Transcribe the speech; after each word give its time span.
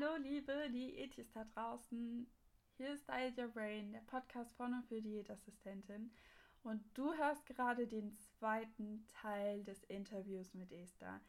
Hallo, 0.00 0.16
liebe 0.22 0.70
Diätis 0.70 1.32
da 1.32 1.44
draußen. 1.44 2.30
Hier 2.76 2.94
ist 2.94 3.08
Diet 3.08 3.36
Your 3.36 3.48
Brain, 3.48 3.90
der 3.92 4.02
Podcast 4.02 4.54
von 4.54 4.72
und 4.74 4.86
für 4.86 5.02
Diätassistentin. 5.02 6.12
Und 6.62 6.84
du 6.94 7.12
hörst 7.14 7.44
gerade 7.46 7.88
den 7.88 8.16
zweiten 8.16 9.08
Teil 9.08 9.64
des 9.64 9.82
Interviews 9.84 10.54
mit 10.54 10.70
Esther. 10.70 11.20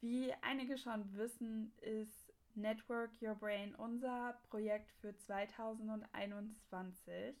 Wie 0.00 0.34
einige 0.42 0.76
schon 0.76 1.16
wissen, 1.16 1.72
ist 1.80 2.34
Network 2.54 3.10
Your 3.22 3.36
Brain 3.36 3.74
unser 3.74 4.38
Projekt 4.50 4.92
für 5.00 5.16
2021. 5.16 7.34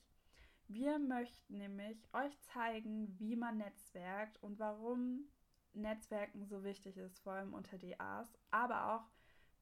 Wir 0.68 0.98
möchten 0.98 1.58
nämlich 1.58 2.08
euch 2.14 2.40
zeigen, 2.40 3.14
wie 3.18 3.36
man 3.36 3.58
netzwerkt 3.58 4.42
und 4.42 4.58
warum 4.58 5.28
Netzwerken 5.74 6.46
so 6.46 6.64
wichtig 6.64 6.96
ist, 6.96 7.18
vor 7.18 7.34
allem 7.34 7.52
unter 7.52 7.76
DAs, 7.76 8.32
aber 8.50 8.94
auch 8.94 9.10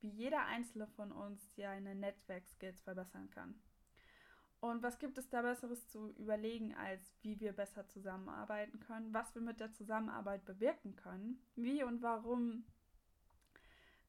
wie 0.00 0.10
jeder 0.10 0.44
einzelne 0.46 0.86
von 0.86 1.12
uns 1.12 1.54
seine 1.54 1.94
Netzwerkskills 1.94 2.80
verbessern 2.80 3.30
kann. 3.30 3.60
Und 4.60 4.82
was 4.82 4.98
gibt 4.98 5.16
es 5.16 5.30
da 5.30 5.40
Besseres 5.40 5.88
zu 5.88 6.10
überlegen, 6.16 6.74
als 6.74 7.14
wie 7.22 7.40
wir 7.40 7.52
besser 7.52 7.88
zusammenarbeiten 7.88 8.78
können, 8.80 9.12
was 9.14 9.34
wir 9.34 9.40
mit 9.40 9.58
der 9.58 9.72
Zusammenarbeit 9.72 10.44
bewirken 10.44 10.96
können, 10.96 11.42
wie 11.54 11.82
und 11.82 12.02
warum 12.02 12.66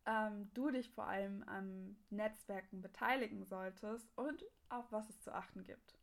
ähm, 0.05 0.51
du 0.53 0.69
dich 0.71 0.89
vor 0.89 1.07
allem 1.07 1.43
am 1.43 1.95
Netzwerken 2.09 2.81
beteiligen 2.81 3.45
solltest 3.45 4.09
und 4.17 4.43
auf 4.67 4.91
was 4.91 5.09
es 5.09 5.21
zu 5.21 5.33
achten 5.33 5.63
gibt. 5.63 5.97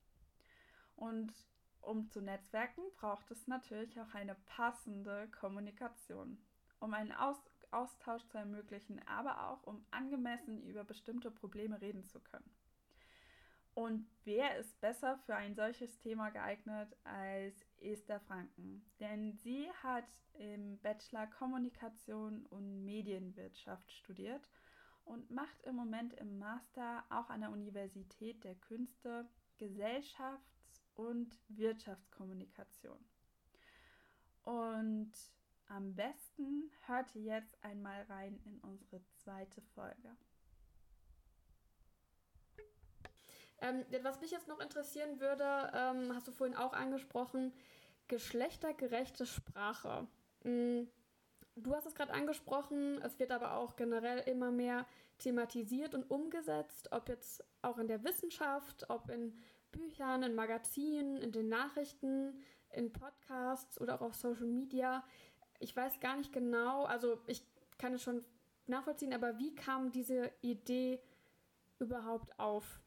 Und 0.96 1.32
um 1.80 2.08
zu 2.10 2.20
netzwerken, 2.20 2.82
braucht 2.96 3.30
es 3.30 3.46
natürlich 3.46 4.00
auch 4.00 4.14
eine 4.14 4.34
passende 4.46 5.28
Kommunikation. 5.28 6.38
Um 6.80 6.94
einen 6.94 7.12
Aus 7.12 7.42
Austausch 7.70 8.24
zu 8.26 8.38
ermöglichen, 8.38 9.00
aber 9.06 9.48
auch 9.48 9.62
um 9.64 9.84
angemessen 9.90 10.62
über 10.62 10.84
bestimmte 10.84 11.30
Probleme 11.30 11.80
reden 11.80 12.04
zu 12.04 12.20
können. 12.20 12.50
Und 13.74 14.08
wer 14.24 14.56
ist 14.56 14.80
besser 14.80 15.18
für 15.18 15.36
ein 15.36 15.54
solches 15.54 15.98
Thema 15.98 16.30
geeignet 16.30 16.96
als 17.04 17.64
Esther 17.78 18.18
Franken? 18.18 18.84
Denn 18.98 19.36
sie 19.36 19.70
hat 19.84 20.08
im 20.34 20.80
Bachelor 20.80 21.28
Kommunikation 21.28 22.44
und 22.46 22.84
Medienwirtschaft 22.84 23.92
studiert 23.92 24.50
und 25.04 25.30
macht 25.30 25.62
im 25.62 25.76
Moment 25.76 26.12
im 26.14 26.40
Master 26.40 27.04
auch 27.08 27.30
an 27.30 27.42
der 27.42 27.50
Universität 27.50 28.42
der 28.42 28.56
Künste 28.56 29.28
Gesellschafts- 29.60 30.82
und 30.96 31.38
Wirtschaftskommunikation. 31.48 32.98
Und 34.42 35.12
am 35.68 35.94
besten 35.94 36.70
hört 36.86 37.14
ihr 37.14 37.22
jetzt 37.22 37.62
einmal 37.62 38.02
rein 38.04 38.40
in 38.44 38.58
unsere 38.60 39.00
zweite 39.14 39.60
Folge. 39.74 40.16
Ähm, 43.60 43.84
was 44.02 44.20
mich 44.20 44.30
jetzt 44.30 44.48
noch 44.48 44.60
interessieren 44.60 45.20
würde, 45.20 45.70
ähm, 45.74 46.14
hast 46.14 46.28
du 46.28 46.32
vorhin 46.32 46.56
auch 46.56 46.72
angesprochen, 46.72 47.52
geschlechtergerechte 48.06 49.26
Sprache. 49.26 50.06
Mhm. 50.44 50.88
Du 51.56 51.74
hast 51.74 51.86
es 51.86 51.96
gerade 51.96 52.12
angesprochen, 52.12 53.02
es 53.02 53.18
wird 53.18 53.32
aber 53.32 53.56
auch 53.56 53.74
generell 53.74 54.20
immer 54.20 54.52
mehr 54.52 54.86
thematisiert 55.18 55.92
und 55.92 56.08
umgesetzt, 56.08 56.92
ob 56.92 57.08
jetzt 57.08 57.44
auch 57.62 57.78
in 57.78 57.88
der 57.88 58.04
Wissenschaft, 58.04 58.88
ob 58.88 59.10
in 59.10 59.36
Büchern, 59.72 60.22
in 60.22 60.36
Magazinen, 60.36 61.16
in 61.16 61.32
den 61.32 61.48
Nachrichten, 61.48 62.40
in 62.70 62.92
Podcasts 62.92 63.80
oder 63.80 63.96
auch 63.96 64.02
auf 64.02 64.14
Social 64.14 64.46
Media 64.46 65.04
ich 65.60 65.76
weiß 65.76 66.00
gar 66.00 66.16
nicht 66.16 66.32
genau, 66.32 66.84
also 66.84 67.18
ich 67.26 67.42
kann 67.78 67.94
es 67.94 68.02
schon 68.02 68.22
nachvollziehen, 68.66 69.12
aber 69.12 69.38
wie 69.38 69.54
kam 69.54 69.90
diese 69.92 70.30
Idee 70.42 70.98
überhaupt 71.78 72.38
auf? 72.38 72.80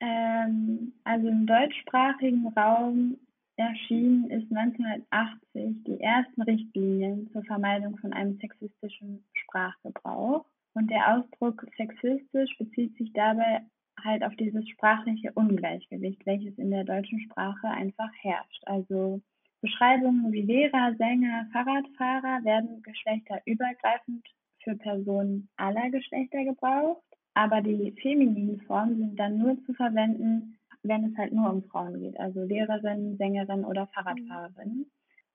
Ähm, 0.00 0.92
also 1.04 1.28
im 1.28 1.46
deutschsprachigen 1.46 2.48
Raum 2.48 3.18
erschienen 3.56 4.30
ist 4.30 4.50
1980 4.52 5.84
die 5.84 6.00
ersten 6.00 6.42
Richtlinien 6.42 7.30
zur 7.32 7.44
Vermeidung 7.44 7.96
von 7.98 8.12
einem 8.12 8.38
sexistischen 8.38 9.24
Sprachgebrauch. 9.32 10.44
Und 10.74 10.90
der 10.90 11.16
Ausdruck 11.16 11.64
sexistisch 11.76 12.58
bezieht 12.58 12.96
sich 12.96 13.12
dabei 13.12 13.62
halt 14.02 14.24
auf 14.24 14.34
dieses 14.34 14.68
sprachliche 14.68 15.30
Ungleichgewicht, 15.32 16.26
welches 16.26 16.58
in 16.58 16.70
der 16.70 16.82
deutschen 16.82 17.20
Sprache 17.20 17.68
einfach 17.68 18.10
herrscht. 18.20 18.62
Also 18.66 19.20
Beschreibungen 19.64 20.30
wie 20.30 20.42
Lehrer, 20.42 20.94
Sänger, 20.98 21.46
Fahrradfahrer 21.50 22.44
werden 22.44 22.82
geschlechterübergreifend 22.82 24.22
für 24.62 24.76
Personen 24.76 25.48
aller 25.56 25.88
Geschlechter 25.88 26.44
gebraucht, 26.44 27.02
aber 27.32 27.62
die 27.62 27.92
femininen 28.02 28.60
Formen 28.66 28.98
sind 28.98 29.18
dann 29.18 29.38
nur 29.38 29.56
zu 29.64 29.72
verwenden, 29.72 30.58
wenn 30.82 31.06
es 31.06 31.16
halt 31.16 31.32
nur 31.32 31.50
um 31.50 31.64
Frauen 31.64 31.98
geht, 31.98 32.20
also 32.20 32.42
Lehrerin, 32.42 33.16
Sängerin 33.16 33.64
oder 33.64 33.86
Fahrradfahrerin. 33.94 34.84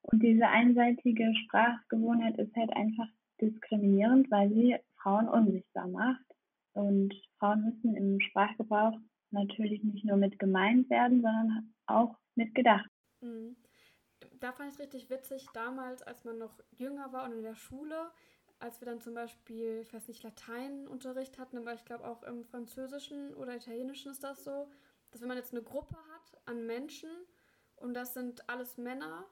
Und 0.04 0.22
diese 0.22 0.48
einseitige 0.48 1.34
Sprachgewohnheit 1.46 2.38
ist 2.38 2.56
halt 2.56 2.72
einfach 2.76 3.08
diskriminierend, 3.42 4.30
weil 4.30 4.50
sie 4.50 4.78
Frauen 5.02 5.28
unsichtbar 5.28 5.88
macht. 5.88 6.26
Und 6.74 7.16
Frauen 7.40 7.66
müssen 7.66 7.96
im 7.96 8.20
Sprachgebrauch 8.20 8.96
natürlich 9.32 9.84
nicht 9.84 10.06
nur 10.06 10.18
mit 10.18 10.38
gemeint 10.38 10.88
werden, 10.92 11.24
sondern 11.24 11.74
auch 11.88 12.16
mit 12.36 12.54
gedacht. 12.54 12.90
Mhm 13.22 13.56
da 14.40 14.52
fand 14.52 14.70
ich 14.70 14.76
es 14.76 14.80
richtig 14.80 15.10
witzig, 15.10 15.46
damals, 15.54 16.02
als 16.02 16.24
man 16.24 16.38
noch 16.38 16.60
jünger 16.72 17.12
war 17.12 17.26
und 17.26 17.34
in 17.34 17.44
der 17.44 17.56
Schule, 17.56 18.12
als 18.60 18.82
wir 18.82 18.86
dann 18.86 19.00
zum 19.00 19.14
Beispiel, 19.14 19.80
ich 19.82 19.94
weiß 19.94 20.08
nicht, 20.08 20.24
Lateinunterricht 20.24 21.40
hatten, 21.40 21.58
aber 21.58 21.74
ich 21.74 21.86
glaube 21.86 22.06
auch 22.06 22.24
im 22.24 22.44
Französischen 22.44 23.34
oder 23.36 23.56
Italienischen 23.56 24.12
ist 24.12 24.24
das 24.24 24.44
so, 24.44 24.70
dass 25.12 25.22
wenn 25.22 25.30
man 25.30 25.38
jetzt 25.38 25.54
eine 25.54 25.64
Gruppe 25.64 25.96
hat 25.96 26.42
an 26.46 26.66
Menschen 26.66 27.10
und 27.78 27.94
das 27.94 28.14
sind 28.14 28.50
alles 28.50 28.78
Männer, 28.78 29.26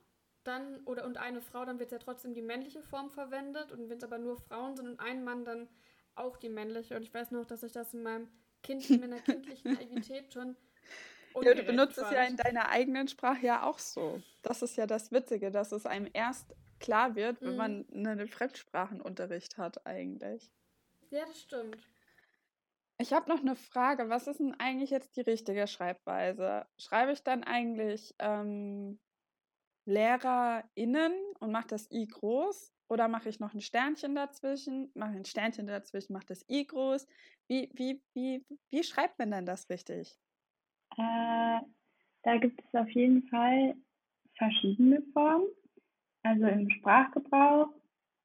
dann, 0.44 0.82
oder 0.86 1.06
und 1.06 1.18
eine 1.18 1.42
Frau, 1.42 1.66
dann 1.66 1.80
wird 1.80 1.92
ja 1.92 2.00
trotzdem 2.00 2.34
die 2.34 2.42
männliche 2.42 2.82
Form 2.82 3.10
verwendet 3.10 3.72
und 3.72 3.90
wenn 3.90 3.98
es 3.98 4.04
aber 4.04 4.18
nur 4.18 4.38
Frauen 4.38 4.78
sind 4.78 4.88
und 4.88 5.00
ein 5.00 5.24
Mann, 5.24 5.44
dann 5.44 5.68
auch 6.16 6.38
die 6.38 6.50
männliche. 6.50 6.96
Und 6.96 7.04
ich 7.04 7.14
weiß 7.14 7.32
noch, 7.32 7.46
dass 7.46 7.64
ich 7.64 7.74
das 7.74 7.94
in 7.94 8.04
meinem 8.04 8.30
Kind, 8.64 8.90
in 8.90 9.02
meiner 9.02 9.20
kindlichen 9.20 9.74
Naivität 9.74 10.34
schon 10.34 10.56
ja, 11.42 11.54
du 11.54 11.64
benutzt 11.64 11.98
es 11.98 12.10
ja 12.12 12.24
in 12.24 12.38
deiner 12.38 12.70
eigenen 12.70 13.08
Sprache 13.08 13.46
ja 13.46 13.64
auch 13.64 13.80
so. 13.80 14.22
Das 14.42 14.62
ist 14.62 14.78
ja 14.78 14.88
das 14.88 15.12
Witzige, 15.12 15.52
dass 15.52 15.72
es 15.72 15.86
einem 15.86 16.10
erst 16.14 16.56
klar 16.80 17.16
wird, 17.16 17.42
wenn 17.42 17.52
mhm. 17.52 17.58
man 17.58 17.86
einen 17.94 18.28
Fremdsprachenunterricht 18.28 19.58
hat 19.58 19.86
eigentlich. 19.86 20.52
Ja, 21.10 21.26
das 21.26 21.42
stimmt. 21.42 21.78
Ich 23.00 23.14
habe 23.14 23.30
noch 23.30 23.42
eine 23.42 23.56
Frage. 23.56 24.10
Was 24.10 24.28
ist 24.28 24.40
denn 24.40 24.56
eigentlich 24.60 24.90
jetzt 24.90 25.16
die 25.16 25.22
richtige 25.22 25.68
Schreibweise? 25.68 26.66
Schreibe 26.78 27.12
ich 27.12 27.24
dann 27.24 27.44
eigentlich 27.44 28.16
ähm, 28.20 29.00
LehrerInnen 29.86 31.14
und 31.40 31.52
mache 31.52 31.68
das 31.68 31.92
I 31.92 32.08
groß? 32.08 32.74
Oder 32.90 33.08
mache 33.08 33.30
ich 33.30 33.40
noch 33.40 33.54
ein 33.54 33.62
Sternchen 33.62 34.16
dazwischen? 34.16 34.92
Mache 34.96 35.12
ein 35.12 35.26
Sternchen 35.26 35.68
dazwischen, 35.68 36.14
mache 36.14 36.26
das 36.28 36.46
I 36.50 36.66
groß? 36.66 37.06
Wie, 37.48 37.70
wie, 37.74 38.02
wie, 38.14 38.46
wie 38.70 38.84
schreibt 38.84 39.20
man 39.20 39.32
denn 39.32 39.46
das 39.46 39.70
richtig? 39.70 40.18
Äh, 40.98 41.60
da 42.24 42.38
gibt 42.40 42.62
es 42.62 42.80
auf 42.80 42.90
jeden 42.90 43.24
Fall 43.30 43.76
verschiedene 44.38 45.02
Formen. 45.14 45.48
Also 46.24 46.46
im 46.48 46.70
Sprachgebrauch, 46.70 47.70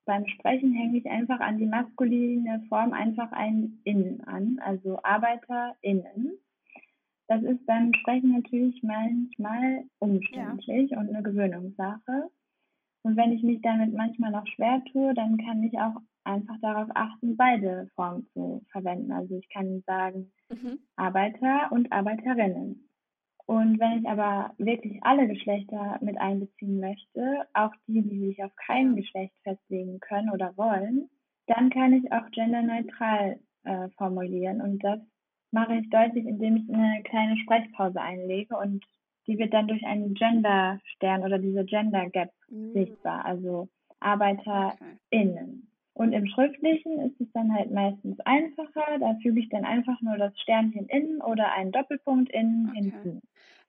beim 0.05 0.27
Sprechen 0.27 0.73
hänge 0.73 0.99
ich 0.99 1.07
einfach 1.09 1.39
an 1.39 1.59
die 1.59 1.67
maskuline 1.67 2.65
Form 2.69 2.93
einfach 2.93 3.31
ein 3.31 3.81
Innen 3.85 4.23
an, 4.25 4.59
also 4.59 4.99
ArbeiterInnen. 5.03 6.33
Das 7.29 7.43
ist 7.43 7.65
beim 7.67 7.95
Sprechen 7.95 8.33
natürlich 8.33 8.83
manchmal 8.83 9.85
umständlich 10.01 10.91
ja. 10.91 10.99
und 10.99 11.09
eine 11.09 11.23
Gewöhnungssache. 11.23 12.31
Und 13.03 13.17
wenn 13.17 13.33
ich 13.33 13.43
mich 13.43 13.61
damit 13.63 13.93
manchmal 13.93 14.31
noch 14.31 14.47
schwer 14.47 14.83
tue, 14.93 15.13
dann 15.15 15.37
kann 15.39 15.63
ich 15.63 15.79
auch 15.79 15.97
einfach 16.25 16.57
darauf 16.61 16.89
achten, 16.95 17.37
beide 17.37 17.89
Formen 17.95 18.27
zu 18.33 18.65
verwenden. 18.71 19.13
Also 19.13 19.37
ich 19.37 19.49
kann 19.49 19.83
sagen 19.87 20.33
mhm. 20.51 20.79
Arbeiter 20.97 21.71
und 21.73 21.91
Arbeiterinnen. 21.93 22.89
Und 23.47 23.81
wenn 23.81 23.99
ich 23.99 24.09
aber 24.09 24.55
wirklich 24.59 25.03
alle 25.03 25.27
Geschlechter 25.27 25.99
mit 26.01 26.19
einbeziehen 26.19 26.79
möchte, 26.79 27.47
auch 27.55 27.73
die, 27.89 28.03
die 28.03 28.27
sich 28.27 28.45
auf 28.45 28.55
kein 28.55 28.95
Geschlecht 28.95 29.35
festlegen 29.43 29.99
können 29.99 30.31
oder 30.31 30.57
wollen, 30.57 31.11
dann 31.47 31.71
kann 31.71 31.93
ich 31.93 32.13
auch 32.13 32.31
genderneutral 32.31 33.41
äh, 33.65 33.89
formulieren. 33.99 34.61
Und 34.63 34.83
das 34.85 35.01
mache 35.51 35.75
ich 35.75 35.91
deutlich, 35.91 36.25
indem 36.25 36.57
ich 36.57 36.73
eine 36.73 37.03
kleine 37.03 37.37
Sprechpause 37.39 38.01
einlege 38.01 38.57
und 38.57 38.85
die 39.27 39.39
wird 39.39 39.53
dann 39.53 39.69
durch 39.69 39.85
einen 39.85 40.15
Gender-Stern 40.15 41.23
oder 41.23 41.39
diese 41.39 41.65
Gender 41.65 42.09
Gap 42.11 42.31
mhm. 42.49 42.73
sichtbar, 42.73 43.25
also 43.25 43.69
ArbeiterInnen. 44.01 45.69
Und 45.95 46.13
im 46.15 46.27
Schriftlichen 46.27 47.01
ist 47.01 47.21
es 47.21 47.31
dann 47.33 47.55
halt 47.55 47.71
meistens 47.71 48.19
einfacher. 48.21 48.99
Da 48.99 49.15
füge 49.23 49.41
ich 49.41 49.49
dann 49.51 49.65
einfach 49.65 50.01
nur 50.01 50.17
das 50.17 50.33
Sternchen 50.41 50.87
innen 50.87 51.21
oder 51.21 51.53
einen 51.53 51.71
Doppelpunkt 51.71 52.33
innen 52.33 52.71
okay. 52.71 52.81
hinzu. 52.81 53.21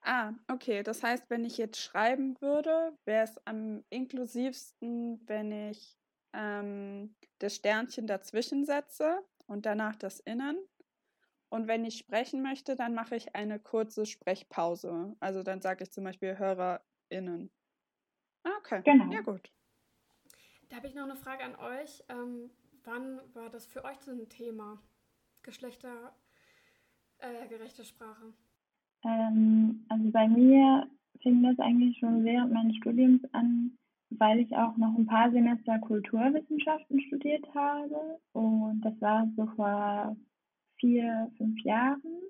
Ah, 0.02 0.32
okay. 0.50 0.82
Das 0.82 1.02
heißt, 1.02 1.28
wenn 1.28 1.44
ich 1.44 1.58
jetzt 1.58 1.80
schreiben 1.80 2.40
würde, 2.40 2.92
wäre 3.04 3.24
es 3.24 3.38
am 3.46 3.84
inklusivsten, 3.90 5.20
wenn 5.26 5.52
ich 5.52 5.98
ähm, 6.32 7.14
das 7.40 7.56
Sternchen 7.56 8.06
dazwischen 8.06 8.64
setze 8.64 9.18
und 9.46 9.66
danach 9.66 9.96
das 9.96 10.20
Innen. 10.20 10.56
Und 11.54 11.68
wenn 11.68 11.84
ich 11.84 11.98
sprechen 11.98 12.42
möchte, 12.42 12.74
dann 12.74 12.94
mache 12.94 13.14
ich 13.14 13.36
eine 13.36 13.60
kurze 13.60 14.06
Sprechpause. 14.06 15.14
Also 15.20 15.44
dann 15.44 15.60
sage 15.60 15.84
ich 15.84 15.92
zum 15.92 16.02
Beispiel 16.02 16.36
HörerInnen. 16.36 17.48
Ah, 18.42 18.50
okay. 18.58 18.82
Genau. 18.84 19.12
Ja, 19.12 19.20
gut. 19.20 19.52
Da 20.68 20.74
habe 20.78 20.88
ich 20.88 20.96
noch 20.96 21.04
eine 21.04 21.14
Frage 21.14 21.44
an 21.44 21.54
euch. 21.54 22.02
Ähm, 22.08 22.50
wann 22.82 23.20
war 23.34 23.50
das 23.50 23.66
für 23.66 23.84
euch 23.84 24.00
so 24.00 24.10
ein 24.10 24.28
Thema? 24.28 24.82
Geschlechtergerechte 25.44 26.12
äh, 27.82 27.84
Sprache? 27.84 28.32
Ähm, 29.04 29.86
also 29.88 30.10
bei 30.10 30.26
mir 30.26 30.90
fing 31.22 31.44
das 31.44 31.56
eigentlich 31.60 31.96
schon 31.98 32.24
während 32.24 32.52
meines 32.52 32.74
Studiums 32.78 33.22
an, 33.32 33.78
weil 34.10 34.40
ich 34.40 34.56
auch 34.56 34.76
noch 34.76 34.98
ein 34.98 35.06
paar 35.06 35.30
Semester 35.30 35.78
Kulturwissenschaften 35.78 37.00
studiert 37.02 37.46
habe. 37.54 38.18
Und 38.32 38.80
das 38.80 39.00
war 39.00 39.30
so 39.36 39.46
vor 39.54 40.16
vier, 40.78 41.30
fünf 41.36 41.60
Jahren. 41.62 42.22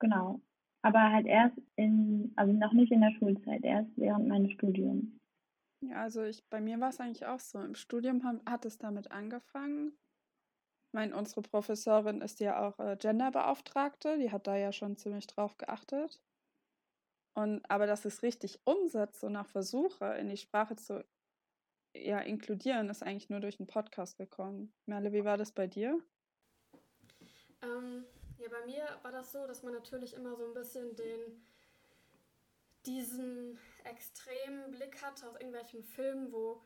Genau. 0.00 0.40
Aber 0.82 1.12
halt 1.12 1.26
erst 1.26 1.56
in, 1.76 2.32
also 2.36 2.52
noch 2.52 2.72
nicht 2.72 2.90
in 2.90 3.00
der 3.00 3.12
Schulzeit, 3.18 3.64
erst 3.64 3.90
während 3.96 4.28
meines 4.28 4.52
Studiums. 4.52 5.06
Ja, 5.80 6.02
also 6.02 6.22
ich, 6.22 6.44
bei 6.48 6.60
mir 6.60 6.78
war 6.80 6.90
es 6.90 7.00
eigentlich 7.00 7.26
auch 7.26 7.40
so. 7.40 7.60
Im 7.60 7.74
Studium 7.74 8.22
hat 8.46 8.64
es 8.64 8.78
damit 8.78 9.10
angefangen. 9.10 9.96
Ich 10.88 10.94
meine, 10.94 11.16
unsere 11.16 11.42
Professorin 11.42 12.20
ist 12.20 12.40
ja 12.40 12.68
auch 12.68 12.78
äh, 12.78 12.96
Genderbeauftragte, 12.96 14.18
die 14.18 14.30
hat 14.30 14.46
da 14.46 14.56
ja 14.56 14.72
schon 14.72 14.96
ziemlich 14.96 15.26
drauf 15.26 15.56
geachtet. 15.56 16.20
Und 17.34 17.68
aber 17.70 17.86
dass 17.86 18.04
es 18.04 18.22
richtig 18.22 18.60
umsetze 18.64 19.26
und 19.26 19.36
auch 19.36 19.46
versuche, 19.46 20.04
in 20.16 20.28
die 20.28 20.36
Sprache 20.36 20.76
zu 20.76 21.04
ja, 21.96 22.20
inkludieren, 22.20 22.88
ist 22.90 23.02
eigentlich 23.02 23.30
nur 23.30 23.40
durch 23.40 23.58
einen 23.58 23.66
Podcast 23.66 24.16
gekommen. 24.18 24.72
Merle, 24.86 25.12
wie 25.12 25.24
war 25.24 25.36
das 25.36 25.52
bei 25.52 25.66
dir? 25.66 25.98
Ähm, 27.62 28.04
ja, 28.38 28.48
bei 28.48 28.66
mir 28.66 28.98
war 29.02 29.12
das 29.12 29.32
so, 29.32 29.46
dass 29.46 29.62
man 29.62 29.72
natürlich 29.72 30.14
immer 30.14 30.36
so 30.36 30.44
ein 30.44 30.54
bisschen 30.54 30.94
den 30.96 31.46
diesen 32.86 33.58
extremen 33.84 34.70
Blick 34.72 35.00
hatte 35.02 35.28
aus 35.28 35.34
irgendwelchen 35.34 35.84
Filmen, 35.84 36.32
wo 36.32 36.64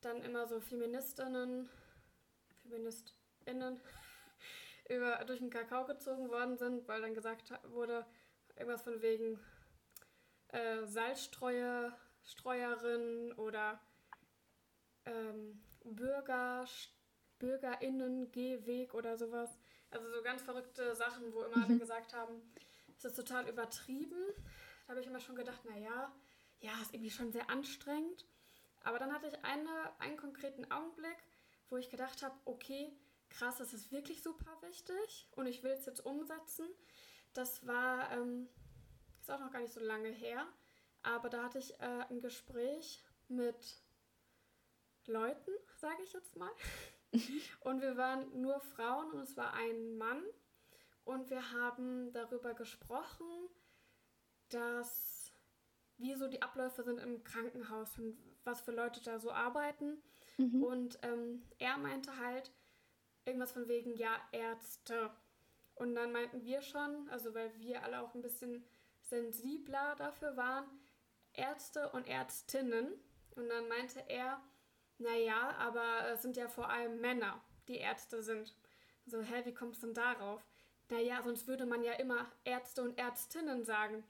dann 0.00 0.22
immer 0.22 0.46
so 0.46 0.60
Feministinnen, 0.60 1.68
Feministinnen 2.62 3.80
über, 4.88 5.22
durch 5.26 5.40
den 5.40 5.50
Kakao 5.50 5.84
gezogen 5.84 6.30
worden 6.30 6.56
sind, 6.56 6.88
weil 6.88 7.02
dann 7.02 7.14
gesagt 7.14 7.52
wurde, 7.64 8.06
irgendwas 8.56 8.82
von 8.82 9.02
wegen 9.02 9.38
äh, 10.48 10.86
Salzstreuerin 10.86 13.34
oder 13.36 13.78
ähm, 15.04 15.62
Bürger, 15.84 16.66
BürgerInnen-Gehweg 17.42 18.94
oder 18.94 19.18
sowas. 19.18 19.58
Also 19.90 20.08
so 20.10 20.22
ganz 20.22 20.42
verrückte 20.42 20.94
Sachen, 20.94 21.34
wo 21.34 21.42
immer 21.42 21.58
mhm. 21.58 21.64
alle 21.64 21.78
gesagt 21.78 22.14
haben, 22.14 22.40
es 22.96 23.04
ist 23.04 23.16
total 23.16 23.48
übertrieben. 23.48 24.22
Da 24.86 24.92
habe 24.92 25.00
ich 25.00 25.06
immer 25.06 25.20
schon 25.20 25.36
gedacht, 25.36 25.64
naja, 25.64 26.14
ja, 26.60 26.72
ist 26.80 26.94
irgendwie 26.94 27.10
schon 27.10 27.32
sehr 27.32 27.50
anstrengend. 27.50 28.26
Aber 28.84 28.98
dann 28.98 29.12
hatte 29.12 29.26
ich 29.26 29.44
eine, 29.44 29.92
einen 29.98 30.16
konkreten 30.16 30.70
Augenblick, 30.70 31.16
wo 31.68 31.76
ich 31.76 31.90
gedacht 31.90 32.22
habe, 32.22 32.34
okay, 32.44 32.92
krass, 33.28 33.58
das 33.58 33.72
ist 33.72 33.90
wirklich 33.90 34.22
super 34.22 34.56
wichtig 34.62 35.28
und 35.32 35.46
ich 35.46 35.62
will 35.62 35.72
es 35.72 35.86
jetzt 35.86 36.04
umsetzen. 36.04 36.68
Das 37.32 37.66
war, 37.66 38.10
ähm, 38.12 38.48
ist 39.20 39.30
auch 39.30 39.40
noch 39.40 39.50
gar 39.50 39.60
nicht 39.60 39.72
so 39.72 39.80
lange 39.80 40.10
her, 40.10 40.46
aber 41.02 41.28
da 41.28 41.44
hatte 41.44 41.58
ich 41.58 41.72
äh, 41.80 42.04
ein 42.10 42.20
Gespräch 42.20 43.02
mit 43.28 43.82
Leuten, 45.06 45.50
sage 45.76 46.02
ich 46.02 46.12
jetzt 46.12 46.36
mal. 46.36 46.50
und 47.60 47.80
wir 47.80 47.96
waren 47.96 48.40
nur 48.40 48.60
Frauen 48.60 49.10
und 49.12 49.20
es 49.20 49.36
war 49.36 49.54
ein 49.54 49.96
Mann. 49.96 50.22
Und 51.04 51.30
wir 51.30 51.52
haben 51.52 52.12
darüber 52.12 52.54
gesprochen, 52.54 53.26
dass 54.50 55.32
wie 55.98 56.14
so 56.14 56.28
die 56.28 56.42
Abläufe 56.42 56.82
sind 56.82 56.98
im 56.98 57.22
Krankenhaus 57.24 57.98
und 57.98 58.18
was 58.44 58.60
für 58.60 58.72
Leute 58.72 59.00
da 59.02 59.18
so 59.18 59.30
arbeiten. 59.30 60.02
Mhm. 60.36 60.62
Und 60.62 60.98
ähm, 61.02 61.42
er 61.58 61.78
meinte 61.78 62.16
halt 62.18 62.52
irgendwas 63.24 63.52
von 63.52 63.68
wegen, 63.68 63.94
ja, 63.94 64.16
Ärzte. 64.32 65.10
Und 65.74 65.94
dann 65.94 66.12
meinten 66.12 66.44
wir 66.44 66.60
schon, 66.60 67.08
also 67.08 67.34
weil 67.34 67.52
wir 67.58 67.82
alle 67.82 68.00
auch 68.02 68.14
ein 68.14 68.22
bisschen 68.22 68.64
sensibler 69.00 69.94
dafür 69.96 70.36
waren, 70.36 70.64
Ärzte 71.32 71.90
und 71.90 72.06
Ärztinnen. 72.06 72.92
Und 73.36 73.48
dann 73.48 73.68
meinte 73.68 74.04
er, 74.08 74.42
naja, 74.98 75.54
aber 75.58 76.08
es 76.12 76.22
sind 76.22 76.36
ja 76.36 76.48
vor 76.48 76.68
allem 76.68 77.00
Männer, 77.00 77.40
die 77.68 77.78
Ärzte 77.78 78.22
sind. 78.22 78.54
So, 79.06 79.20
hä, 79.20 79.42
wie 79.44 79.54
kommst 79.54 79.82
du 79.82 79.86
denn 79.86 79.94
darauf? 79.94 80.44
Naja, 80.90 81.22
sonst 81.22 81.46
würde 81.48 81.66
man 81.66 81.82
ja 81.82 81.94
immer 81.94 82.30
Ärzte 82.44 82.82
und 82.82 82.98
Ärztinnen 82.98 83.64
sagen. 83.64 84.04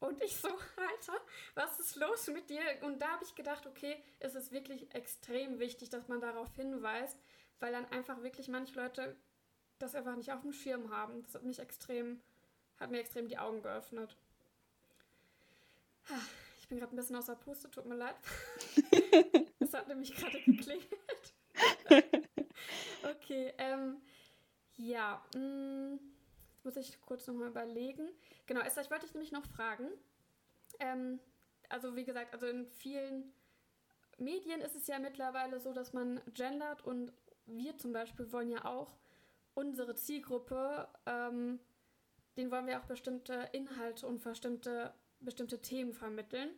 Und 0.00 0.22
ich 0.22 0.36
so, 0.36 0.48
Alter, 0.76 1.20
was 1.54 1.80
ist 1.80 1.96
los 1.96 2.26
mit 2.28 2.50
dir? 2.50 2.62
Und 2.82 3.00
da 3.00 3.12
habe 3.12 3.24
ich 3.24 3.34
gedacht, 3.34 3.66
okay, 3.66 4.02
es 4.20 4.34
ist 4.34 4.52
wirklich 4.52 4.94
extrem 4.94 5.58
wichtig, 5.58 5.90
dass 5.90 6.08
man 6.08 6.20
darauf 6.20 6.52
hinweist, 6.54 7.18
weil 7.60 7.72
dann 7.72 7.86
einfach 7.86 8.22
wirklich 8.22 8.48
manche 8.48 8.74
Leute 8.74 9.16
das 9.78 9.94
einfach 9.94 10.16
nicht 10.16 10.32
auf 10.32 10.42
dem 10.42 10.52
Schirm 10.52 10.90
haben. 10.90 11.22
Das 11.22 11.34
hat 11.34 11.44
mich 11.44 11.58
extrem, 11.58 12.20
hat 12.78 12.90
mir 12.90 13.00
extrem 13.00 13.28
die 13.28 13.38
Augen 13.38 13.62
geöffnet. 13.62 14.16
Ich 16.72 16.74
bin 16.74 16.80
gerade 16.80 16.94
ein 16.94 16.96
bisschen 16.96 17.16
außer 17.16 17.36
Puste, 17.36 17.70
tut 17.70 17.84
mir 17.84 17.96
leid. 17.96 18.16
das 19.58 19.74
hat 19.74 19.88
nämlich 19.88 20.14
gerade 20.14 20.40
geklingelt. 20.40 21.34
okay, 23.02 23.52
ähm, 23.58 24.00
ja, 24.78 25.22
mh, 25.34 25.38
mm, 25.38 26.00
jetzt 26.54 26.64
muss 26.64 26.76
ich 26.78 26.98
kurz 27.02 27.26
nochmal 27.26 27.48
überlegen. 27.48 28.08
Genau, 28.46 28.62
Esther, 28.62 28.84
ich 28.84 28.90
wollte 28.90 29.04
dich 29.04 29.12
nämlich 29.12 29.32
noch 29.32 29.44
fragen. 29.44 29.86
Ähm, 30.80 31.20
also 31.68 31.94
wie 31.94 32.06
gesagt, 32.06 32.32
also 32.32 32.46
in 32.46 32.64
vielen 32.64 33.34
Medien 34.16 34.62
ist 34.62 34.74
es 34.74 34.86
ja 34.86 34.98
mittlerweile 34.98 35.60
so, 35.60 35.74
dass 35.74 35.92
man 35.92 36.22
gendert 36.32 36.82
und 36.86 37.12
wir 37.44 37.76
zum 37.76 37.92
Beispiel 37.92 38.32
wollen 38.32 38.48
ja 38.48 38.64
auch 38.64 38.96
unsere 39.52 39.94
Zielgruppe, 39.94 40.88
ähm, 41.04 41.60
denen 42.38 42.50
wollen 42.50 42.66
wir 42.66 42.80
auch 42.80 42.86
bestimmte 42.86 43.50
Inhalte 43.52 44.06
und 44.06 44.24
bestimmte 44.24 44.94
bestimmte 45.24 45.60
Themen 45.60 45.92
vermitteln. 45.92 46.50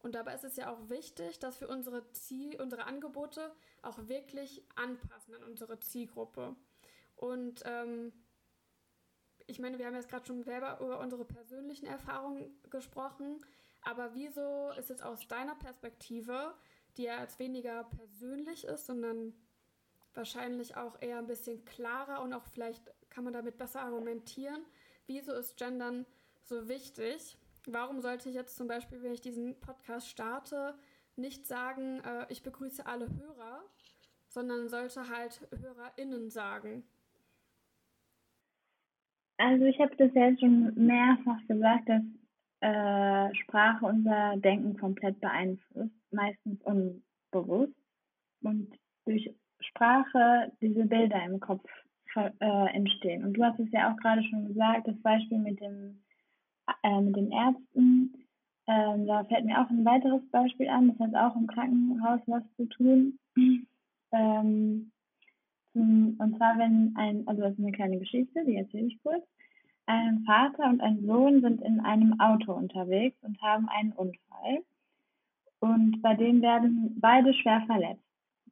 Und 0.00 0.14
dabei 0.14 0.34
ist 0.34 0.44
es 0.44 0.56
ja 0.56 0.72
auch 0.72 0.88
wichtig, 0.88 1.38
dass 1.38 1.60
wir 1.60 1.68
unsere, 1.68 2.10
Ziel, 2.12 2.60
unsere 2.60 2.84
Angebote 2.84 3.52
auch 3.82 3.98
wirklich 4.06 4.62
anpassen 4.76 5.34
an 5.34 5.42
unsere 5.42 5.80
Zielgruppe. 5.80 6.54
Und 7.16 7.62
ähm, 7.64 8.12
ich 9.46 9.58
meine, 9.58 9.78
wir 9.78 9.86
haben 9.86 9.94
jetzt 9.94 10.08
gerade 10.08 10.26
schon 10.26 10.44
selber 10.44 10.78
über 10.80 11.00
unsere 11.00 11.24
persönlichen 11.24 11.86
Erfahrungen 11.86 12.50
gesprochen, 12.70 13.44
aber 13.82 14.14
wieso 14.14 14.70
ist 14.78 14.90
es 14.90 15.02
aus 15.02 15.26
deiner 15.26 15.54
Perspektive, 15.56 16.54
die 16.96 17.04
ja 17.04 17.18
als 17.18 17.38
weniger 17.38 17.84
persönlich 17.84 18.64
ist, 18.64 18.86
sondern 18.86 19.34
wahrscheinlich 20.14 20.76
auch 20.76 21.00
eher 21.00 21.18
ein 21.18 21.26
bisschen 21.26 21.64
klarer 21.64 22.22
und 22.22 22.32
auch 22.32 22.44
vielleicht 22.52 22.82
kann 23.08 23.24
man 23.24 23.32
damit 23.32 23.56
besser 23.56 23.80
argumentieren, 23.80 24.64
wieso 25.06 25.32
ist 25.32 25.56
Gendern 25.56 26.06
so 26.44 26.68
wichtig? 26.68 27.38
Warum 27.70 28.00
sollte 28.00 28.28
ich 28.28 28.34
jetzt 28.34 28.56
zum 28.56 28.66
Beispiel, 28.66 29.02
wenn 29.02 29.12
ich 29.12 29.20
diesen 29.20 29.58
Podcast 29.60 30.08
starte, 30.08 30.74
nicht 31.16 31.46
sagen, 31.46 32.00
äh, 32.00 32.26
ich 32.30 32.42
begrüße 32.42 32.86
alle 32.86 33.08
Hörer, 33.08 33.62
sondern 34.28 34.68
sollte 34.68 35.08
halt 35.08 35.46
HörerInnen 35.50 36.30
sagen? 36.30 36.84
Also 39.36 39.64
ich 39.66 39.78
habe 39.80 39.94
das 39.96 40.12
ja 40.14 40.36
schon 40.38 40.74
mehrfach 40.74 41.46
gesagt, 41.46 41.88
dass 41.88 42.02
äh, 42.60 43.34
Sprache 43.36 43.84
unser 43.84 44.36
Denken 44.38 44.76
komplett 44.76 45.20
beeinflusst, 45.20 45.94
meistens 46.10 46.60
unbewusst. 46.62 47.74
Und 48.42 48.72
durch 49.04 49.30
Sprache 49.60 50.52
diese 50.60 50.84
Bilder 50.86 51.22
im 51.24 51.38
Kopf 51.40 51.68
äh, 52.16 52.74
entstehen. 52.74 53.24
Und 53.24 53.34
du 53.34 53.44
hast 53.44 53.60
es 53.60 53.70
ja 53.72 53.92
auch 53.92 53.96
gerade 53.98 54.22
schon 54.24 54.48
gesagt, 54.48 54.88
das 54.88 55.00
Beispiel 55.02 55.38
mit 55.38 55.60
dem 55.60 56.02
äh, 56.82 57.00
mit 57.00 57.16
den 57.16 57.30
Ärzten. 57.30 58.14
Ähm, 58.66 59.06
da 59.06 59.24
fällt 59.24 59.46
mir 59.46 59.60
auch 59.60 59.70
ein 59.70 59.84
weiteres 59.84 60.22
Beispiel 60.30 60.68
an, 60.68 60.88
das 60.88 60.98
hat 61.08 61.14
auch 61.14 61.36
im 61.36 61.46
Krankenhaus 61.46 62.20
was 62.26 62.42
zu 62.56 62.66
tun. 62.66 63.18
Ähm, 64.12 64.90
und 65.74 66.36
zwar, 66.36 66.58
wenn 66.58 66.94
ein, 66.96 67.26
also 67.26 67.42
das 67.42 67.52
ist 67.52 67.60
eine 67.60 67.72
kleine 67.72 67.98
Geschichte, 67.98 68.44
die 68.44 68.56
erzähle 68.56 68.88
ich 68.88 69.02
kurz. 69.02 69.24
Ein 69.86 70.24
Vater 70.26 70.64
und 70.68 70.80
ein 70.80 71.06
Sohn 71.06 71.40
sind 71.40 71.62
in 71.62 71.80
einem 71.80 72.20
Auto 72.20 72.52
unterwegs 72.52 73.16
und 73.22 73.40
haben 73.40 73.68
einen 73.68 73.92
Unfall. 73.92 74.62
Und 75.60 76.02
bei 76.02 76.14
dem 76.14 76.42
werden 76.42 76.96
beide 77.00 77.32
schwer 77.32 77.62
verletzt. 77.66 78.02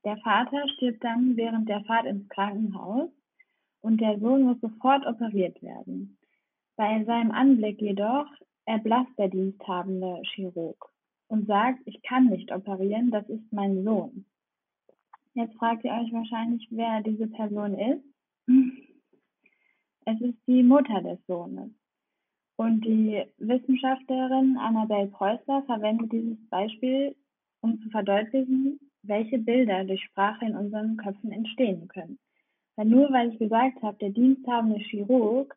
Der 0.05 0.17
Vater 0.19 0.69
stirbt 0.77 1.05
dann 1.05 1.37
während 1.37 1.69
der 1.69 1.85
Fahrt 1.85 2.07
ins 2.07 2.29
Krankenhaus 2.29 3.11
und 3.83 4.01
der 4.01 4.19
Sohn 4.19 4.43
muss 4.43 4.61
sofort 4.61 5.07
operiert 5.07 5.61
werden. 5.63 6.16
Bei 6.77 7.03
seinem 7.05 7.31
Anblick 7.31 7.81
jedoch 7.81 8.27
erblasst 8.67 9.19
der 9.19 9.29
diensthabende 9.29 10.21
Chirurg 10.35 10.91
und 11.29 11.47
sagt, 11.47 11.81
ich 11.87 12.03
kann 12.03 12.27
nicht 12.27 12.53
operieren, 12.53 13.11
das 13.11 13.27
ist 13.29 13.51
mein 13.51 13.83
Sohn. 13.83 14.27
Jetzt 15.33 15.55
fragt 15.57 15.85
ihr 15.85 15.93
euch 15.93 16.13
wahrscheinlich, 16.13 16.67
wer 16.71 17.03
diese 17.03 17.29
Person 17.29 17.79
ist. 17.79 18.05
es 20.07 20.21
ist 20.21 20.39
die 20.47 20.63
Mutter 20.63 21.01
des 21.03 21.19
Sohnes. 21.27 21.71
Und 22.57 22.85
die 22.85 23.25
Wissenschaftlerin 23.39 24.57
Annabelle 24.59 25.09
Preußler 25.09 25.63
verwendet 25.65 26.13
dieses 26.13 26.39
Beispiel, 26.49 27.15
um 27.61 27.81
zu 27.83 27.91
verdeutlichen, 27.91 28.81
welche 29.03 29.39
Bilder 29.39 29.85
durch 29.85 30.03
Sprache 30.05 30.47
in 30.47 30.57
unseren 30.57 30.97
Köpfen 30.97 31.33
entstehen 31.33 31.89
können. 31.89 32.19
Weil 32.77 32.87
nur 32.87 33.11
weil 33.13 33.33
ich 33.33 33.39
gesagt 33.39 33.83
habe, 33.83 33.99
der 33.99 34.11
diensthabende 34.11 34.79
Chirurg 34.79 35.57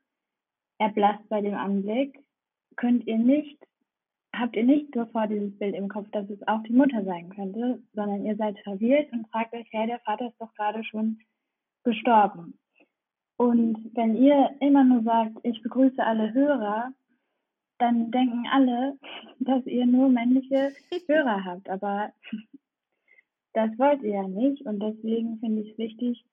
erblasst 0.80 1.28
bei 1.30 1.42
dem 1.42 1.56
Anblick, 1.56 2.20
könnt 2.76 3.06
ihr 3.06 3.18
nicht, 3.18 3.60
habt 4.34 4.56
ihr 4.56 4.64
nicht 4.64 4.94
sofort 4.94 5.30
dieses 5.30 5.58
Bild 5.60 5.76
im 5.76 5.90
Kopf, 5.90 6.10
dass 6.12 6.30
es 6.30 6.48
auch 6.48 6.64
die 6.64 6.74
Mutter 6.74 7.04
sein 7.04 7.30
könnte, 7.30 7.82
sondern 7.94 8.26
ihr 8.26 8.36
seid 8.38 8.58
verwirrt 8.60 9.12
und 9.12 9.28
fragt 9.30 9.54
euch, 9.54 9.68
hey, 9.72 9.88
der 9.88 10.00
Vater 10.00 10.28
ist 10.28 10.40
doch 10.40 10.54
gerade 10.56 10.84
schon 10.84 11.20
gestorben. 11.84 12.58
Und 13.38 13.96
wenn 13.96 14.16
ihr 14.16 14.56
immer 14.60 14.84
nur 14.84 15.04
sagt, 15.04 15.38
ich 15.44 15.62
begrüße 15.62 16.04
alle 16.04 16.34
Hörer, 16.34 16.94
dann 17.78 18.12
denken 18.12 18.46
alle, 18.52 18.98
dass 19.40 19.66
ihr 19.66 19.86
nur 19.86 20.10
männliche 20.10 20.72
Hörer 21.08 21.44
habt. 21.46 21.70
Aber 21.70 22.12
das 23.54 23.70
wollt 23.78 24.02
ihr 24.04 24.12
ja 24.12 24.28
nicht. 24.28 24.66
Und 24.66 24.80
deswegen 24.80 25.40
finde 25.40 25.62
ich 25.62 25.72
es 25.72 25.78
wichtig, 25.78 26.26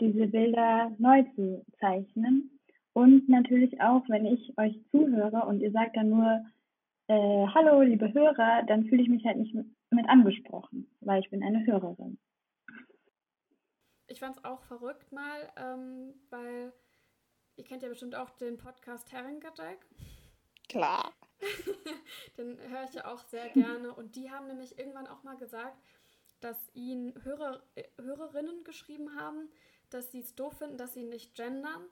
diese 0.00 0.26
Bilder 0.26 0.92
neu 0.98 1.22
zu 1.34 1.64
zeichnen. 1.80 2.58
Und 2.94 3.28
natürlich 3.28 3.80
auch, 3.80 4.02
wenn 4.08 4.26
ich 4.26 4.56
euch 4.58 4.78
zuhöre 4.90 5.46
und 5.46 5.60
ihr 5.60 5.72
sagt 5.72 5.96
dann 5.96 6.10
nur, 6.10 6.44
äh, 7.08 7.46
hallo, 7.54 7.80
liebe 7.82 8.12
Hörer, 8.12 8.64
dann 8.66 8.84
fühle 8.84 9.02
ich 9.02 9.08
mich 9.08 9.24
halt 9.24 9.38
nicht 9.38 9.54
mit 9.54 10.08
angesprochen, 10.08 10.90
weil 11.00 11.20
ich 11.20 11.30
bin 11.30 11.42
eine 11.42 11.64
Hörerin 11.66 12.18
ich 14.12 14.20
fand 14.20 14.36
es 14.36 14.44
auch 14.44 14.62
verrückt 14.64 15.10
mal, 15.10 15.52
ähm, 15.56 16.14
weil 16.30 16.72
ihr 17.56 17.64
kennt 17.64 17.82
ja 17.82 17.88
bestimmt 17.88 18.14
auch 18.14 18.30
den 18.30 18.58
Podcast 18.58 19.10
Herrengedeck. 19.10 19.86
Klar. 20.68 21.12
den 22.36 22.58
höre 22.70 22.84
ich 22.84 22.94
ja 22.94 23.06
auch 23.06 23.24
sehr 23.24 23.48
gerne. 23.48 23.94
Und 23.94 24.14
die 24.16 24.30
haben 24.30 24.46
nämlich 24.46 24.78
irgendwann 24.78 25.06
auch 25.06 25.22
mal 25.22 25.36
gesagt, 25.36 25.76
dass 26.40 26.56
ihnen 26.74 27.14
Hörer, 27.24 27.62
äh, 27.74 27.84
Hörerinnen 28.00 28.64
geschrieben 28.64 29.16
haben, 29.16 29.50
dass 29.90 30.12
sie 30.12 30.20
es 30.20 30.34
doof 30.34 30.58
finden, 30.58 30.76
dass 30.76 30.94
sie 30.94 31.04
nicht 31.04 31.34
gendern 31.34 31.84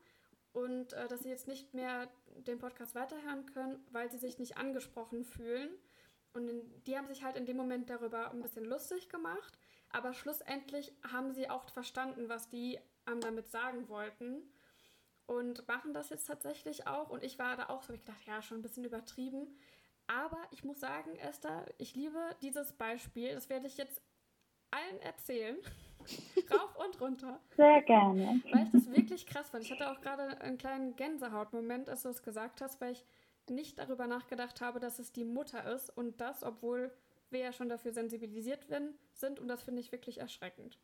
und 0.52 0.92
äh, 0.92 1.09
dass 1.09 1.23
sie 1.23 1.28
jetzt 1.28 1.49
nicht 1.49 1.75
mehr 1.75 2.09
den 2.47 2.59
Podcast 2.59 2.95
weiterhören 2.95 3.47
können, 3.47 3.85
weil 3.90 4.11
sie 4.11 4.19
sich 4.19 4.38
nicht 4.38 4.57
angesprochen 4.57 5.25
fühlen. 5.25 5.71
Und 6.33 6.49
in, 6.49 6.83
die 6.85 6.97
haben 6.97 7.09
sich 7.09 7.23
halt 7.23 7.37
in 7.37 7.47
dem 7.47 7.57
Moment 7.57 7.90
darüber 7.90 8.30
ein 8.30 8.42
bisschen 8.42 8.64
lustig 8.64 9.09
gemacht. 9.09 9.59
Aber 9.90 10.12
schlussendlich 10.12 10.92
haben 11.12 11.33
sie 11.33 11.50
auch 11.50 11.69
verstanden, 11.71 12.28
was 12.28 12.49
die 12.49 12.78
einem 13.04 13.21
damit 13.21 13.50
sagen 13.50 13.88
wollten. 13.88 14.42
Und 15.26 15.66
machen 15.69 15.95
das 15.95 16.11
jetzt 16.11 16.26
tatsächlich 16.26 16.87
auch. 16.87 17.11
Und 17.11 17.23
ich 17.23 17.38
war 17.38 17.57
da 17.57 17.69
auch 17.69 17.83
so, 17.83 17.92
ich 17.92 18.04
gedacht, 18.04 18.25
ja, 18.26 18.42
schon 18.42 18.59
ein 18.59 18.62
bisschen 18.62 18.85
übertrieben. 18.85 19.57
Aber 20.09 20.40
ich 20.50 20.64
muss 20.64 20.80
sagen, 20.80 21.14
Esther, 21.16 21.66
ich 21.78 21.95
liebe 21.95 22.19
dieses 22.42 22.73
Beispiel. 22.73 23.33
Das 23.35 23.49
werde 23.49 23.69
ich 23.69 23.76
jetzt 23.76 24.02
allen 24.71 25.00
erzählen. 25.00 25.57
Rauf 26.50 26.76
und 26.76 27.00
runter. 27.00 27.40
Sehr 27.57 27.83
gerne. 27.83 28.40
Weil 28.52 28.64
ich 28.64 28.71
das 28.71 28.90
wirklich 28.90 29.26
krass 29.26 29.50
fand. 29.50 29.64
Ich 29.64 29.71
hatte 29.71 29.90
auch 29.90 30.00
gerade 30.00 30.40
einen 30.40 30.59
kleinen 30.59 30.97
Gänsehautmoment, 30.97 31.88
als 31.88 32.02
du 32.02 32.09
es 32.09 32.23
gesagt 32.23 32.61
hast, 32.61 32.80
weil 32.80 32.92
ich 32.92 33.04
nicht 33.49 33.78
darüber 33.78 34.07
nachgedacht 34.07 34.61
habe, 34.61 34.80
dass 34.80 34.99
es 34.99 35.12
die 35.12 35.25
Mutter 35.25 35.73
ist. 35.73 35.97
Und 35.97 36.21
das, 36.21 36.42
obwohl 36.42 36.92
wir 37.30 37.40
ja 37.40 37.52
schon 37.52 37.69
dafür 37.69 37.92
sensibilisiert 37.92 38.69
werden, 38.69 38.95
sind 39.12 39.38
und 39.38 39.49
das 39.49 39.62
finde 39.62 39.80
ich 39.80 39.92
wirklich 39.92 40.19
erschreckend. 40.19 40.78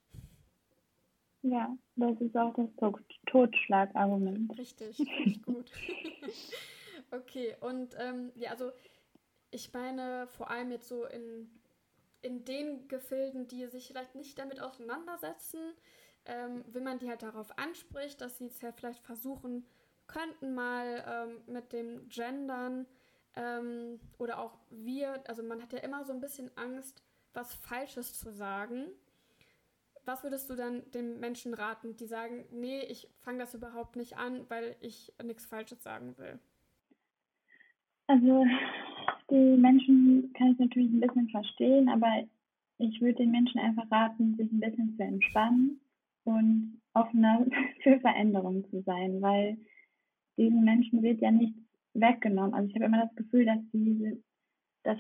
Ja, 1.42 1.76
das 1.94 2.20
ist 2.20 2.36
auch 2.36 2.54
das 2.54 2.92
Totschlagargument. 3.26 4.58
Richtig, 4.58 4.98
richtig 4.98 5.42
gut. 5.44 5.70
okay, 7.12 7.56
und 7.60 7.94
ähm, 7.98 8.32
ja, 8.34 8.50
also 8.50 8.72
ich 9.50 9.72
meine 9.72 10.26
vor 10.26 10.50
allem 10.50 10.72
jetzt 10.72 10.88
so 10.88 11.04
in, 11.04 11.48
in 12.22 12.44
den 12.44 12.88
Gefilden, 12.88 13.46
die 13.46 13.66
sich 13.66 13.88
vielleicht 13.88 14.14
nicht 14.14 14.38
damit 14.38 14.60
auseinandersetzen, 14.60 15.60
ähm, 16.26 16.64
wenn 16.68 16.82
man 16.82 16.98
die 16.98 17.08
halt 17.08 17.22
darauf 17.22 17.56
anspricht, 17.58 18.20
dass 18.20 18.38
sie 18.38 18.46
es 18.46 18.60
ja 18.60 18.72
vielleicht 18.72 19.04
versuchen 19.04 19.66
könnten, 20.06 20.54
mal 20.54 21.04
ähm, 21.06 21.52
mit 21.52 21.72
dem 21.72 22.08
Gendern 22.08 22.86
ähm, 23.36 24.00
oder 24.18 24.38
auch 24.38 24.58
wir, 24.70 25.22
also 25.28 25.42
man 25.42 25.62
hat 25.62 25.72
ja 25.72 25.80
immer 25.80 26.04
so 26.04 26.12
ein 26.12 26.20
bisschen 26.20 26.50
Angst, 26.56 27.02
was 27.32 27.54
Falsches 27.54 28.18
zu 28.18 28.32
sagen. 28.32 28.86
Was 30.04 30.22
würdest 30.22 30.48
du 30.48 30.54
dann 30.54 30.88
den 30.92 31.18
Menschen 31.18 31.52
raten, 31.52 31.96
die 31.96 32.06
sagen, 32.06 32.46
nee, 32.50 32.80
ich 32.80 33.08
fange 33.20 33.38
das 33.38 33.54
überhaupt 33.54 33.96
nicht 33.96 34.16
an, 34.16 34.48
weil 34.48 34.76
ich 34.80 35.12
nichts 35.22 35.46
Falsches 35.46 35.82
sagen 35.82 36.16
will? 36.16 36.38
Also 38.06 38.44
die 39.30 39.56
Menschen 39.56 40.32
kann 40.34 40.52
ich 40.52 40.58
natürlich 40.58 40.92
ein 40.92 41.00
bisschen 41.00 41.28
verstehen, 41.28 41.88
aber 41.88 42.24
ich 42.78 43.00
würde 43.00 43.18
den 43.18 43.30
Menschen 43.30 43.60
einfach 43.60 43.90
raten, 43.90 44.36
sich 44.36 44.50
ein 44.52 44.60
bisschen 44.60 44.96
zu 44.96 45.02
entspannen 45.02 45.80
und 46.24 46.80
offener 46.94 47.46
für 47.82 47.98
Veränderungen 48.00 48.64
zu 48.70 48.82
sein, 48.82 49.20
weil 49.20 49.58
diesen 50.36 50.64
Menschen 50.64 51.02
wird 51.02 51.20
ja 51.20 51.30
nichts 51.30 51.58
weggenommen. 51.94 52.54
Also 52.54 52.68
ich 52.68 52.74
habe 52.74 52.84
immer 52.84 53.04
das 53.04 53.14
Gefühl, 53.16 53.46
dass 53.46 53.58
diese, 53.72 54.22
dass 54.82 54.98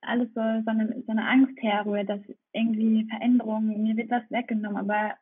alles 0.00 0.28
so, 0.34 0.40
so, 0.40 0.70
eine, 0.70 1.02
so 1.04 1.10
eine 1.10 1.28
Angst 1.28 1.60
herrührt, 1.60 2.08
dass 2.08 2.20
irgendwie 2.52 3.06
Veränderungen, 3.08 3.82
mir 3.82 3.96
wird 3.96 4.10
was 4.10 4.30
weggenommen, 4.30 4.78
aber 4.78 5.16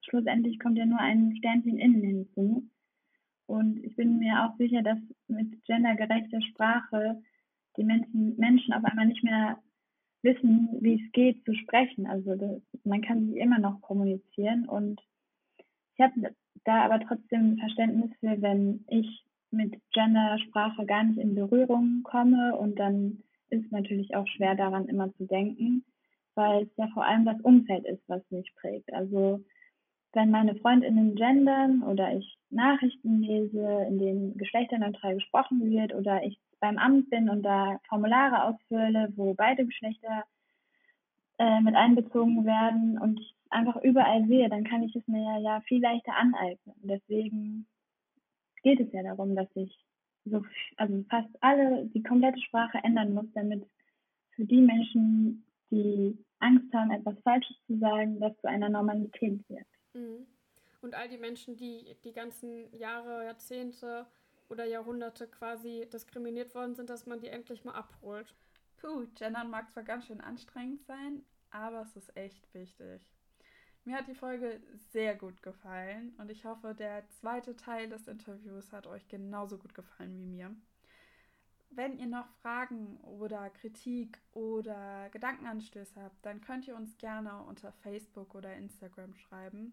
schlussendlich 0.00 0.58
kommt 0.58 0.78
ja 0.78 0.86
nur 0.86 0.98
ein 0.98 1.36
Sternchen 1.36 1.78
innen 1.78 2.02
hinzu. 2.02 2.68
Und 3.46 3.84
ich 3.84 3.94
bin 3.96 4.18
mir 4.18 4.44
auch 4.44 4.56
sicher, 4.56 4.82
dass 4.82 4.98
mit 5.28 5.62
gendergerechter 5.64 6.40
Sprache 6.40 7.22
die 7.76 7.84
Menschen, 7.84 8.36
Menschen 8.36 8.72
auf 8.72 8.84
einmal 8.84 9.06
nicht 9.06 9.24
mehr 9.24 9.58
wissen, 10.22 10.68
wie 10.80 11.02
es 11.02 11.12
geht 11.12 11.44
zu 11.44 11.54
sprechen. 11.54 12.06
Also 12.06 12.34
das, 12.34 12.60
man 12.84 13.02
kann 13.02 13.26
sich 13.26 13.36
immer 13.36 13.58
noch 13.58 13.80
kommunizieren 13.80 14.68
und 14.68 15.00
ich 15.94 16.00
habe 16.00 16.34
da 16.64 16.84
aber 16.84 17.00
trotzdem 17.00 17.58
Verständnis 17.58 18.10
für, 18.20 18.40
wenn 18.40 18.84
ich 18.88 19.24
mit 19.50 19.74
Gendersprache 19.92 20.86
gar 20.86 21.04
nicht 21.04 21.18
in 21.18 21.34
Berührung 21.34 22.02
komme 22.04 22.56
und 22.56 22.78
dann 22.78 23.22
ist 23.50 23.66
es 23.66 23.70
natürlich 23.70 24.14
auch 24.16 24.26
schwer 24.28 24.54
daran 24.54 24.88
immer 24.88 25.12
zu 25.14 25.26
denken, 25.26 25.84
weil 26.34 26.62
es 26.62 26.76
ja 26.76 26.88
vor 26.94 27.04
allem 27.04 27.26
das 27.26 27.40
Umfeld 27.42 27.84
ist, 27.84 28.02
was 28.08 28.22
mich 28.30 28.50
prägt. 28.54 28.92
Also 28.94 29.44
wenn 30.14 30.30
meine 30.30 30.54
Freundinnen 30.56 31.14
gendern 31.14 31.82
oder 31.82 32.14
ich 32.16 32.38
Nachrichten 32.50 33.22
lese, 33.22 33.86
in 33.88 33.98
denen 33.98 34.36
geschlechterneutral 34.38 35.14
gesprochen 35.14 35.70
wird 35.70 35.94
oder 35.94 36.22
ich 36.22 36.38
beim 36.62 36.78
Amt 36.78 37.10
bin 37.10 37.28
und 37.28 37.42
da 37.42 37.80
Formulare 37.88 38.44
ausfülle, 38.44 39.12
wo 39.16 39.34
beide 39.34 39.66
Geschlechter 39.66 40.24
äh, 41.38 41.60
mit 41.60 41.74
einbezogen 41.74 42.46
werden 42.46 42.98
und 42.98 43.18
ich 43.18 43.34
einfach 43.50 43.76
überall 43.82 44.24
sehe, 44.28 44.48
dann 44.48 44.62
kann 44.62 44.84
ich 44.84 44.94
es 44.94 45.06
mir 45.08 45.40
ja, 45.40 45.60
viel 45.62 45.82
leichter 45.82 46.14
aneignen. 46.14 46.76
Deswegen 46.82 47.66
geht 48.62 48.78
es 48.78 48.92
ja 48.92 49.02
darum, 49.02 49.34
dass 49.34 49.48
ich 49.56 49.76
so, 50.24 50.44
also 50.76 51.04
fast 51.10 51.30
alle 51.40 51.86
die 51.86 52.02
komplette 52.04 52.40
Sprache 52.40 52.78
ändern 52.84 53.12
muss, 53.12 53.26
damit 53.34 53.66
für 54.36 54.44
die 54.44 54.60
Menschen, 54.60 55.44
die 55.72 56.16
Angst 56.38 56.72
haben, 56.72 56.92
etwas 56.92 57.18
Falsches 57.24 57.56
zu 57.66 57.76
sagen, 57.78 58.20
das 58.20 58.38
zu 58.40 58.48
einer 58.48 58.68
Normalität 58.68 59.40
wird. 59.48 59.66
Mhm. 59.94 60.26
Und 60.80 60.94
all 60.94 61.08
die 61.08 61.18
Menschen, 61.18 61.56
die 61.56 61.96
die 62.04 62.12
ganzen 62.12 62.72
Jahre, 62.78 63.24
Jahrzehnte 63.24 64.06
oder 64.48 64.64
Jahrhunderte 64.64 65.26
quasi 65.26 65.88
diskriminiert 65.92 66.54
worden 66.54 66.74
sind, 66.74 66.90
dass 66.90 67.06
man 67.06 67.20
die 67.20 67.28
endlich 67.28 67.64
mal 67.64 67.74
abholt. 67.74 68.34
Puh, 68.76 69.06
Gendern 69.14 69.50
mag 69.50 69.70
zwar 69.70 69.84
ganz 69.84 70.06
schön 70.06 70.20
anstrengend 70.20 70.84
sein, 70.84 71.24
aber 71.50 71.82
es 71.82 71.96
ist 71.96 72.16
echt 72.16 72.52
wichtig. 72.54 73.00
Mir 73.84 73.96
hat 73.96 74.06
die 74.06 74.14
Folge 74.14 74.60
sehr 74.92 75.16
gut 75.16 75.42
gefallen 75.42 76.14
und 76.18 76.30
ich 76.30 76.44
hoffe, 76.44 76.74
der 76.74 77.08
zweite 77.08 77.56
Teil 77.56 77.88
des 77.88 78.06
Interviews 78.06 78.72
hat 78.72 78.86
euch 78.86 79.08
genauso 79.08 79.58
gut 79.58 79.74
gefallen 79.74 80.16
wie 80.18 80.26
mir. 80.26 80.54
Wenn 81.70 81.98
ihr 81.98 82.06
noch 82.06 82.28
Fragen 82.42 82.98
oder 82.98 83.48
Kritik 83.50 84.20
oder 84.32 85.08
Gedankenanstöße 85.10 86.00
habt, 86.02 86.24
dann 86.24 86.40
könnt 86.42 86.68
ihr 86.68 86.76
uns 86.76 86.98
gerne 86.98 87.42
unter 87.44 87.72
Facebook 87.72 88.34
oder 88.34 88.54
Instagram 88.54 89.14
schreiben 89.14 89.72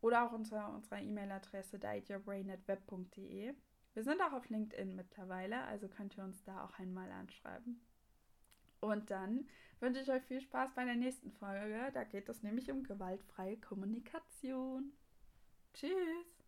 oder 0.00 0.26
auch 0.26 0.32
unter 0.32 0.72
unserer 0.74 1.00
E-Mail-Adresse 1.00 1.78
dietyourbrain@web.de. 1.78 3.54
Wir 3.94 4.04
sind 4.04 4.22
auch 4.22 4.32
auf 4.32 4.48
LinkedIn 4.48 4.94
mittlerweile, 4.94 5.62
also 5.62 5.88
könnt 5.88 6.16
ihr 6.16 6.24
uns 6.24 6.42
da 6.44 6.64
auch 6.64 6.78
einmal 6.78 7.10
anschreiben. 7.10 7.80
Und 8.80 9.10
dann 9.10 9.48
wünsche 9.80 10.00
ich 10.00 10.10
euch 10.10 10.22
viel 10.24 10.40
Spaß 10.40 10.74
bei 10.74 10.84
der 10.84 10.96
nächsten 10.96 11.32
Folge. 11.32 11.90
Da 11.92 12.04
geht 12.04 12.28
es 12.28 12.42
nämlich 12.42 12.70
um 12.70 12.82
gewaltfreie 12.82 13.58
Kommunikation. 13.58 14.92
Tschüss! 15.74 16.39